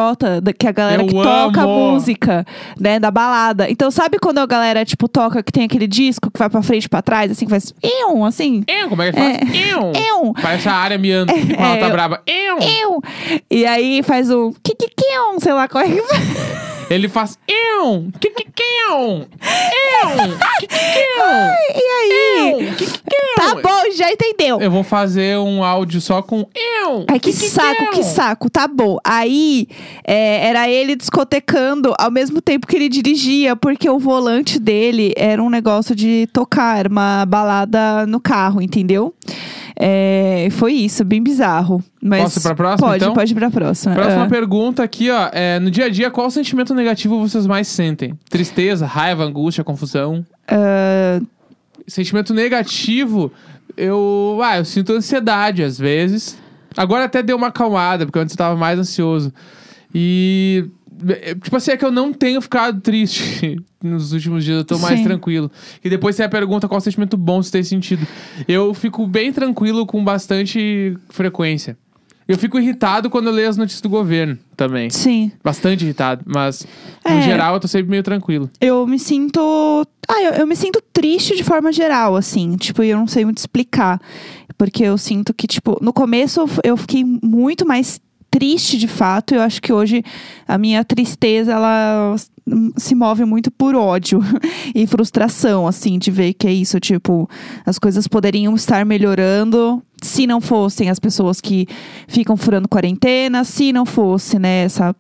[0.58, 1.92] que é a galera Eu que toca amo!
[1.94, 2.46] música,
[2.80, 3.70] né, da balada.
[3.70, 6.86] Então, sabe quando a galera, tipo, toca que tem aquele disco que vai pra frente
[6.86, 7.74] e pra trás, assim, que faz.
[7.84, 8.64] Ium, assim?
[8.68, 9.38] Eu, como é que faz?
[9.54, 9.92] Eu.
[9.94, 10.34] Eu!
[10.42, 12.22] Parece a área miando quando ela tá eu- brava.
[12.26, 12.58] Eu.
[12.60, 13.02] Eu!
[13.50, 14.54] E aí faz o.
[14.62, 16.22] Kikikão, sei lá qual é que faz.
[16.90, 18.10] Ele faz eu.
[18.20, 19.26] Que que que eu?
[19.26, 20.38] Eu.
[20.60, 21.26] Que que que eu?
[21.74, 22.52] E aí?
[22.52, 22.76] Eu.
[22.76, 23.36] Que que que?
[23.38, 24.60] Tá bom, já entendeu.
[24.60, 27.06] Eu vou fazer um áudio só com eu.
[27.08, 28.98] Ai, que, saco, que saco, tá bom.
[29.06, 29.70] Aí,
[30.06, 35.42] é, era ele discotecando ao mesmo tempo que ele dirigia, porque o volante dele era
[35.42, 39.14] um negócio de tocar, era uma balada no carro, entendeu?
[39.76, 41.84] É, foi isso, bem bizarro.
[42.02, 43.14] Mas Posso ir pra próxima, Pode, então?
[43.14, 43.96] pode ir pra próxima.
[43.96, 44.28] Próxima Ah.
[44.30, 45.30] pergunta aqui, ó.
[45.32, 48.14] É, no dia a dia, qual sentimento negativo vocês mais sentem?
[48.30, 50.26] Tristeza, raiva, angústia, confusão?
[50.48, 51.20] Ah,
[51.88, 53.32] Sentimento negativo,
[53.76, 54.40] eu.
[54.44, 56.38] Ah, eu sinto ansiedade às vezes.
[56.78, 59.34] Agora até deu uma acalmada, porque antes eu tava mais ansioso.
[59.94, 60.66] E.
[61.10, 64.78] é, Tipo assim, é que eu não tenho ficado triste nos últimos dias, eu tô
[64.80, 65.06] mais Sim.
[65.06, 65.52] tranquilo.
[65.84, 68.06] E depois você pergunta qual sentimento bom você tem sentido.
[68.48, 71.78] Eu fico bem tranquilo com bastante frequência.
[72.28, 74.90] Eu fico irritado quando eu leio as notícias do governo também.
[74.90, 75.32] sim.
[75.44, 76.66] Bastante irritado, mas
[77.06, 77.22] no É.
[77.24, 78.50] geral eu tô sempre meio tranquilo.
[78.62, 79.86] Eu me sinto.
[80.08, 82.56] Ah, eu, eu me sinto triste de forma geral, assim.
[82.56, 84.00] Tipo, eu não sei muito explicar.
[84.58, 88.00] Porque eu sinto que, tipo, no começo eu fiquei muito mais
[88.32, 89.36] triste de fato.
[89.36, 90.04] Eu acho que hoje
[90.48, 92.16] a minha tristeza, ela
[92.78, 94.20] se move muito por ódio
[94.74, 97.30] e frustração, assim, de ver que é isso, tipo,
[97.66, 101.68] as coisas poderiam estar melhorando se não fossem as pessoas que
[102.08, 104.96] ficam furando quarentena, se não fosse, né, essa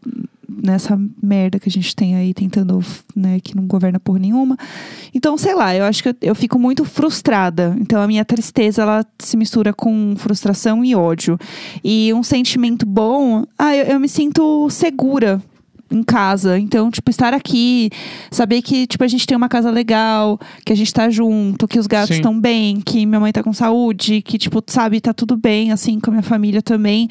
[0.61, 2.83] nessa merda que a gente tem aí tentando,
[3.15, 4.57] né, que não governa por nenhuma.
[5.13, 7.75] Então, sei lá, eu acho que eu, eu fico muito frustrada.
[7.79, 11.37] Então, a minha tristeza, ela se mistura com frustração e ódio.
[11.83, 15.41] E um sentimento bom, ah, eu, eu me sinto segura
[15.91, 16.57] em casa.
[16.57, 17.89] Então, tipo, estar aqui,
[18.29, 21.79] saber que, tipo, a gente tem uma casa legal, que a gente tá junto, que
[21.79, 25.35] os gatos estão bem, que minha mãe tá com saúde, que, tipo, sabe, tá tudo
[25.35, 27.07] bem, assim, com a minha família também.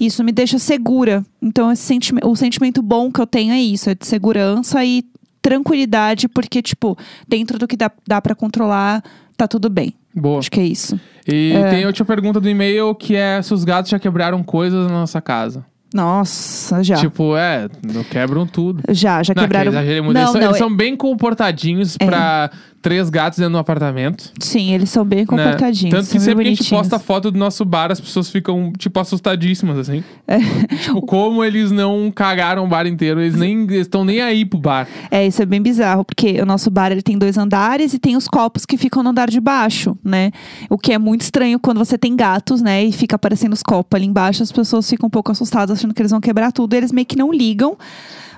[0.00, 1.24] Isso me deixa segura.
[1.40, 5.04] Então, esse o sentimento bom que eu tenho é isso, é de segurança e
[5.40, 6.96] tranquilidade, porque, tipo,
[7.28, 9.02] dentro do que dá, dá para controlar,
[9.36, 9.94] tá tudo bem.
[10.14, 10.38] Boa.
[10.38, 10.98] Acho que é isso.
[11.26, 11.70] E É.
[11.70, 15.20] tem outra pergunta do e-mail que é se os gatos já quebraram coisas na nossa
[15.20, 15.64] casa.
[15.94, 16.96] Nossa, já.
[16.96, 18.82] Tipo, é, não quebram tudo.
[18.90, 19.72] já, já Não, é que quebraram.
[20.02, 20.14] muito.
[20.14, 22.50] Não, eles, são, não, eles é- são bem comportadinhos pra
[22.84, 24.30] três gatos dentro de um apartamento.
[24.38, 25.24] Sim, eles são bem né?
[25.24, 25.90] comportadinhos.
[25.90, 29.00] Tanto que sempre que a gente posta foto do nosso bar, as pessoas ficam, tipo,
[29.00, 30.04] assustadíssimas, assim.
[30.28, 30.38] É.
[30.84, 33.22] Tipo, como eles não cagaram o bar inteiro.
[33.22, 34.86] Eles nem estão nem aí pro bar.
[35.10, 38.16] É, isso é bem bizarro, porque o nosso bar ele tem dois andares e tem
[38.16, 40.30] os copos que ficam no andar de baixo, né?
[40.68, 42.84] O que é muito estranho quando você tem gatos, né?
[42.84, 46.02] E fica aparecendo os copos ali embaixo, as pessoas ficam um pouco assustadas, achando que
[46.02, 46.74] eles vão quebrar tudo.
[46.74, 47.78] Eles meio que não ligam.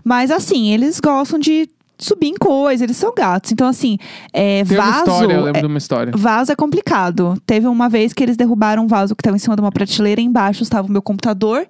[0.04, 3.52] Mas assim, eles gostam de subir em coisa, eles são gatos.
[3.52, 3.98] Então, assim,
[4.32, 4.98] é, Tem uma vaso.
[4.98, 6.12] história, eu lembro é- de uma história.
[6.16, 7.40] Vaso é complicado.
[7.46, 10.20] Teve uma vez que eles derrubaram um vaso que estava em cima de uma prateleira,
[10.20, 11.66] embaixo estava o meu computador,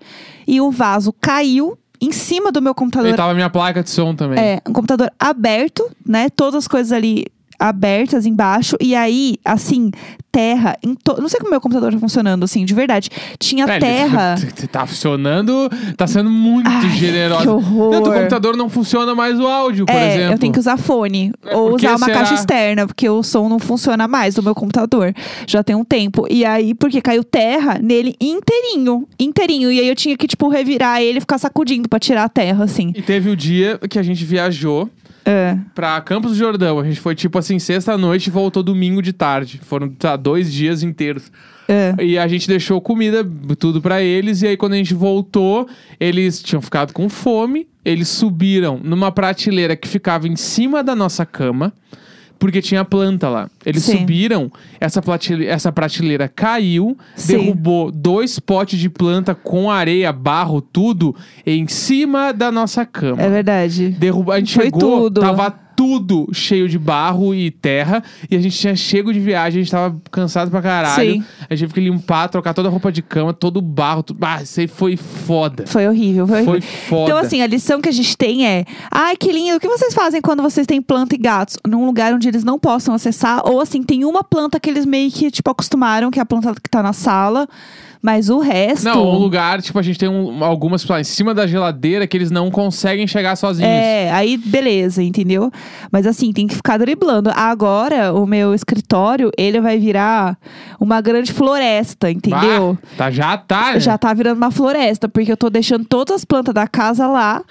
[0.47, 3.11] e o vaso caiu em cima do meu computador.
[3.11, 4.39] E tava a minha placa de som também.
[4.39, 6.29] É, um computador aberto, né?
[6.29, 7.25] Todas as coisas ali
[7.59, 8.77] abertas embaixo.
[8.81, 9.90] E aí, assim,
[10.31, 10.77] terra.
[10.83, 11.21] Em to...
[11.21, 13.09] Não sei como meu computador tá funcionando, assim, de verdade.
[13.38, 14.35] Tinha É, ele- terra.
[14.71, 17.42] Tá funcionando, tá sendo muito Ai, generosa.
[17.42, 17.92] que horror.
[17.92, 20.33] Não, teu computador não funciona mais o áudio, por é, exemplo.
[20.35, 21.33] eu tenho que usar fone.
[21.45, 22.19] É, ou usar uma será?
[22.19, 25.14] caixa externa, porque o som não funciona mais do meu computador.
[25.47, 26.27] Já tem um tempo.
[26.29, 29.07] E aí, porque caiu terra nele inteirinho.
[29.19, 29.71] Inteirinho.
[29.71, 32.64] E aí eu tinha que, tipo, revirar ele e ficar sacudindo pra tirar a terra,
[32.64, 32.92] assim.
[32.95, 34.90] E teve o dia que a gente viajou
[35.27, 35.59] É.
[35.75, 36.79] pra Campos do Jordão.
[36.79, 39.61] A gente foi, tipo assim, sexta-noite e voltou domingo de tarde.
[39.65, 41.33] Foram, tá, dois dias inteiros.
[41.69, 41.95] É.
[42.01, 44.43] E a gente deixou comida, tudo pra eles.
[44.43, 47.67] E aí, quando a gente voltou, eles tinham ficado com fome.
[47.85, 51.73] Eles subiram numa prateleira que ficava em cima da nossa cama.
[52.38, 53.49] Porque tinha planta lá.
[53.64, 53.99] Eles Sim.
[53.99, 57.38] subiram, essa prateleira, essa prateleira caiu, Sim.
[57.38, 61.14] derrubou dois potes de planta com areia, barro, tudo
[61.46, 63.22] em cima da nossa cama.
[63.22, 63.90] É verdade.
[63.90, 65.20] Derruba, a gente Foi chegou, tudo.
[65.20, 68.03] tava tudo cheio de barro e terra.
[68.31, 71.12] E a gente tinha chego de viagem, a gente tava cansado pra caralho.
[71.12, 71.25] Sim.
[71.49, 74.03] A gente teve que limpar, trocar toda a roupa de cama, todo o barro.
[74.03, 74.19] Tudo...
[74.23, 75.67] Ah, isso aí foi foda.
[75.67, 76.79] Foi horrível, foi, Foi horrível.
[76.89, 77.05] foda.
[77.05, 79.93] Então, assim, a lição que a gente tem é: ai, que lindo, o que vocês
[79.93, 81.59] fazem quando vocês têm planta e gatos?
[81.69, 85.11] Num lugar onde eles não possam acessar, ou assim, tem uma planta que eles meio
[85.11, 87.47] que, tipo, acostumaram, que é a planta que tá na sala,
[88.07, 88.85] mas o resto.
[88.85, 92.16] Não, um lugar, tipo, a gente tem um- algumas lá em cima da geladeira que
[92.16, 93.69] eles não conseguem chegar sozinhos.
[93.69, 95.51] É, aí beleza, entendeu?
[95.90, 97.31] Mas assim, tem que ficar driblando.
[97.35, 100.38] Agora, o meu escritório, ele vai virar
[100.79, 102.79] uma grande floresta, entendeu?
[102.97, 103.81] Tá, já tá, né?
[103.81, 107.42] Já tá virando uma floresta, porque eu tô deixando todas as plantas da casa lá.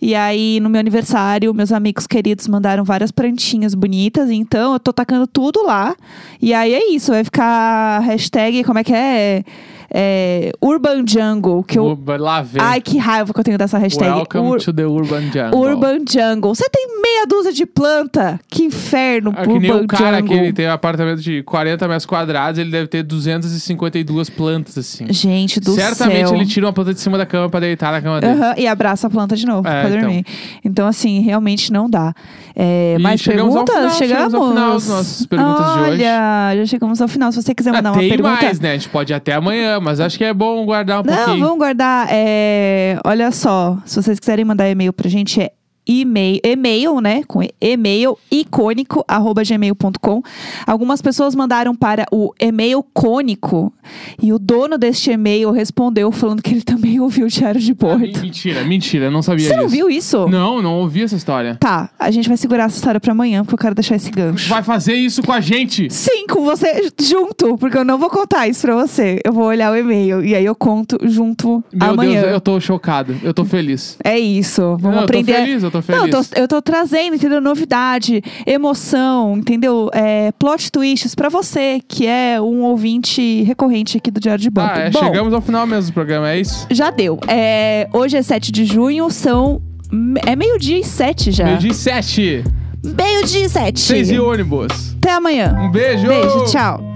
[0.00, 4.30] E aí, no meu aniversário, meus amigos queridos mandaram várias plantinhas bonitas.
[4.30, 5.96] Então, eu tô tacando tudo lá.
[6.40, 9.42] E aí é isso, vai ficar hashtag, como é que é?
[9.90, 11.84] É, Urban Jungle, que eu...
[11.86, 12.62] Urban- Lá vem.
[12.62, 14.10] Ai, que raiva que eu tenho dessa hashtag.
[14.10, 15.58] Welcome Ur- to the Urban Jungle.
[15.60, 16.54] Urban Jungle.
[16.54, 18.40] Você tem meia dúzia de planta?
[18.48, 20.28] Que inferno, É que Urban nem o cara Jungle.
[20.28, 25.06] que ele tem um apartamento de 40 metros quadrados, ele deve ter 252 plantas, assim.
[25.10, 26.36] Gente do Certamente céu.
[26.36, 28.32] ele tira uma planta de cima da cama pra deitar na cama dele.
[28.40, 30.00] Aham, e abraça a planta de novo É, pra então.
[30.00, 30.26] dormir.
[30.64, 32.14] Então, assim, realmente não dá.
[32.56, 33.74] É, mais chegamos perguntas?
[33.74, 34.88] final, chegamos ao final das Chegamos.
[34.88, 35.90] nossas perguntas de hoje.
[35.90, 37.32] Olha, já chegamos ao final.
[37.32, 38.42] Se você quiser Ah, mandar uma tem pergunta.
[38.42, 38.70] mais, né?
[38.70, 41.40] A gente pode ir até amanhã, mas acho que é bom guardar um Não, pouquinho.
[41.44, 42.08] vamos guardar.
[42.10, 45.52] é, olha só, se vocês quiserem mandar e-mail pra gente, é
[45.86, 47.22] e-mail, e-mail, né?
[47.26, 50.22] Com e-mail icônico arroba gmail.com.
[50.66, 53.72] Algumas pessoas mandaram para o e-mail cônico
[54.22, 57.74] e o dono deste e-mail respondeu falando que ele também ouviu o Diário de Ah,
[57.74, 57.98] Bordo.
[58.00, 59.76] men- mentira, mentira, eu não sabia Você não disso.
[59.76, 60.28] viu isso?
[60.28, 61.56] Não, não ouvi essa história.
[61.60, 64.48] Tá, a gente vai segurar essa história pra amanhã, porque eu quero deixar esse gancho.
[64.48, 65.88] Vai fazer isso com a gente?
[65.92, 69.20] Sim, com você junto, porque eu não vou contar isso pra você.
[69.24, 72.20] Eu vou olhar o e-mail e aí eu conto junto Meu amanhã.
[72.22, 73.14] Deus, eu tô chocado.
[73.22, 73.96] Eu tô feliz.
[74.02, 74.62] É isso.
[74.62, 75.32] Vamos Não, eu tô aprender.
[75.34, 76.28] feliz, eu tô Não, eu feliz.
[76.28, 77.40] tô, eu tô trazendo, entendeu?
[77.40, 79.90] Novidade, emoção, entendeu?
[79.92, 84.70] É, plot twists pra você, que é um ouvinte recorrente aqui do Diário de Bordo.
[84.74, 86.66] Ah, é, Bom, chegamos ao final mesmo do programa, é isso?
[86.70, 87.18] já deu.
[87.28, 89.60] É, hoje é 7 de junho, são.
[90.26, 91.44] É meio-dia e sete já.
[91.44, 92.44] Meio-dia e sete.
[92.82, 93.80] Meio-dia e sete.
[93.80, 94.94] Seis e ônibus.
[94.96, 95.56] Até amanhã.
[95.60, 96.06] Um beijo!
[96.08, 96.93] Beijo, tchau.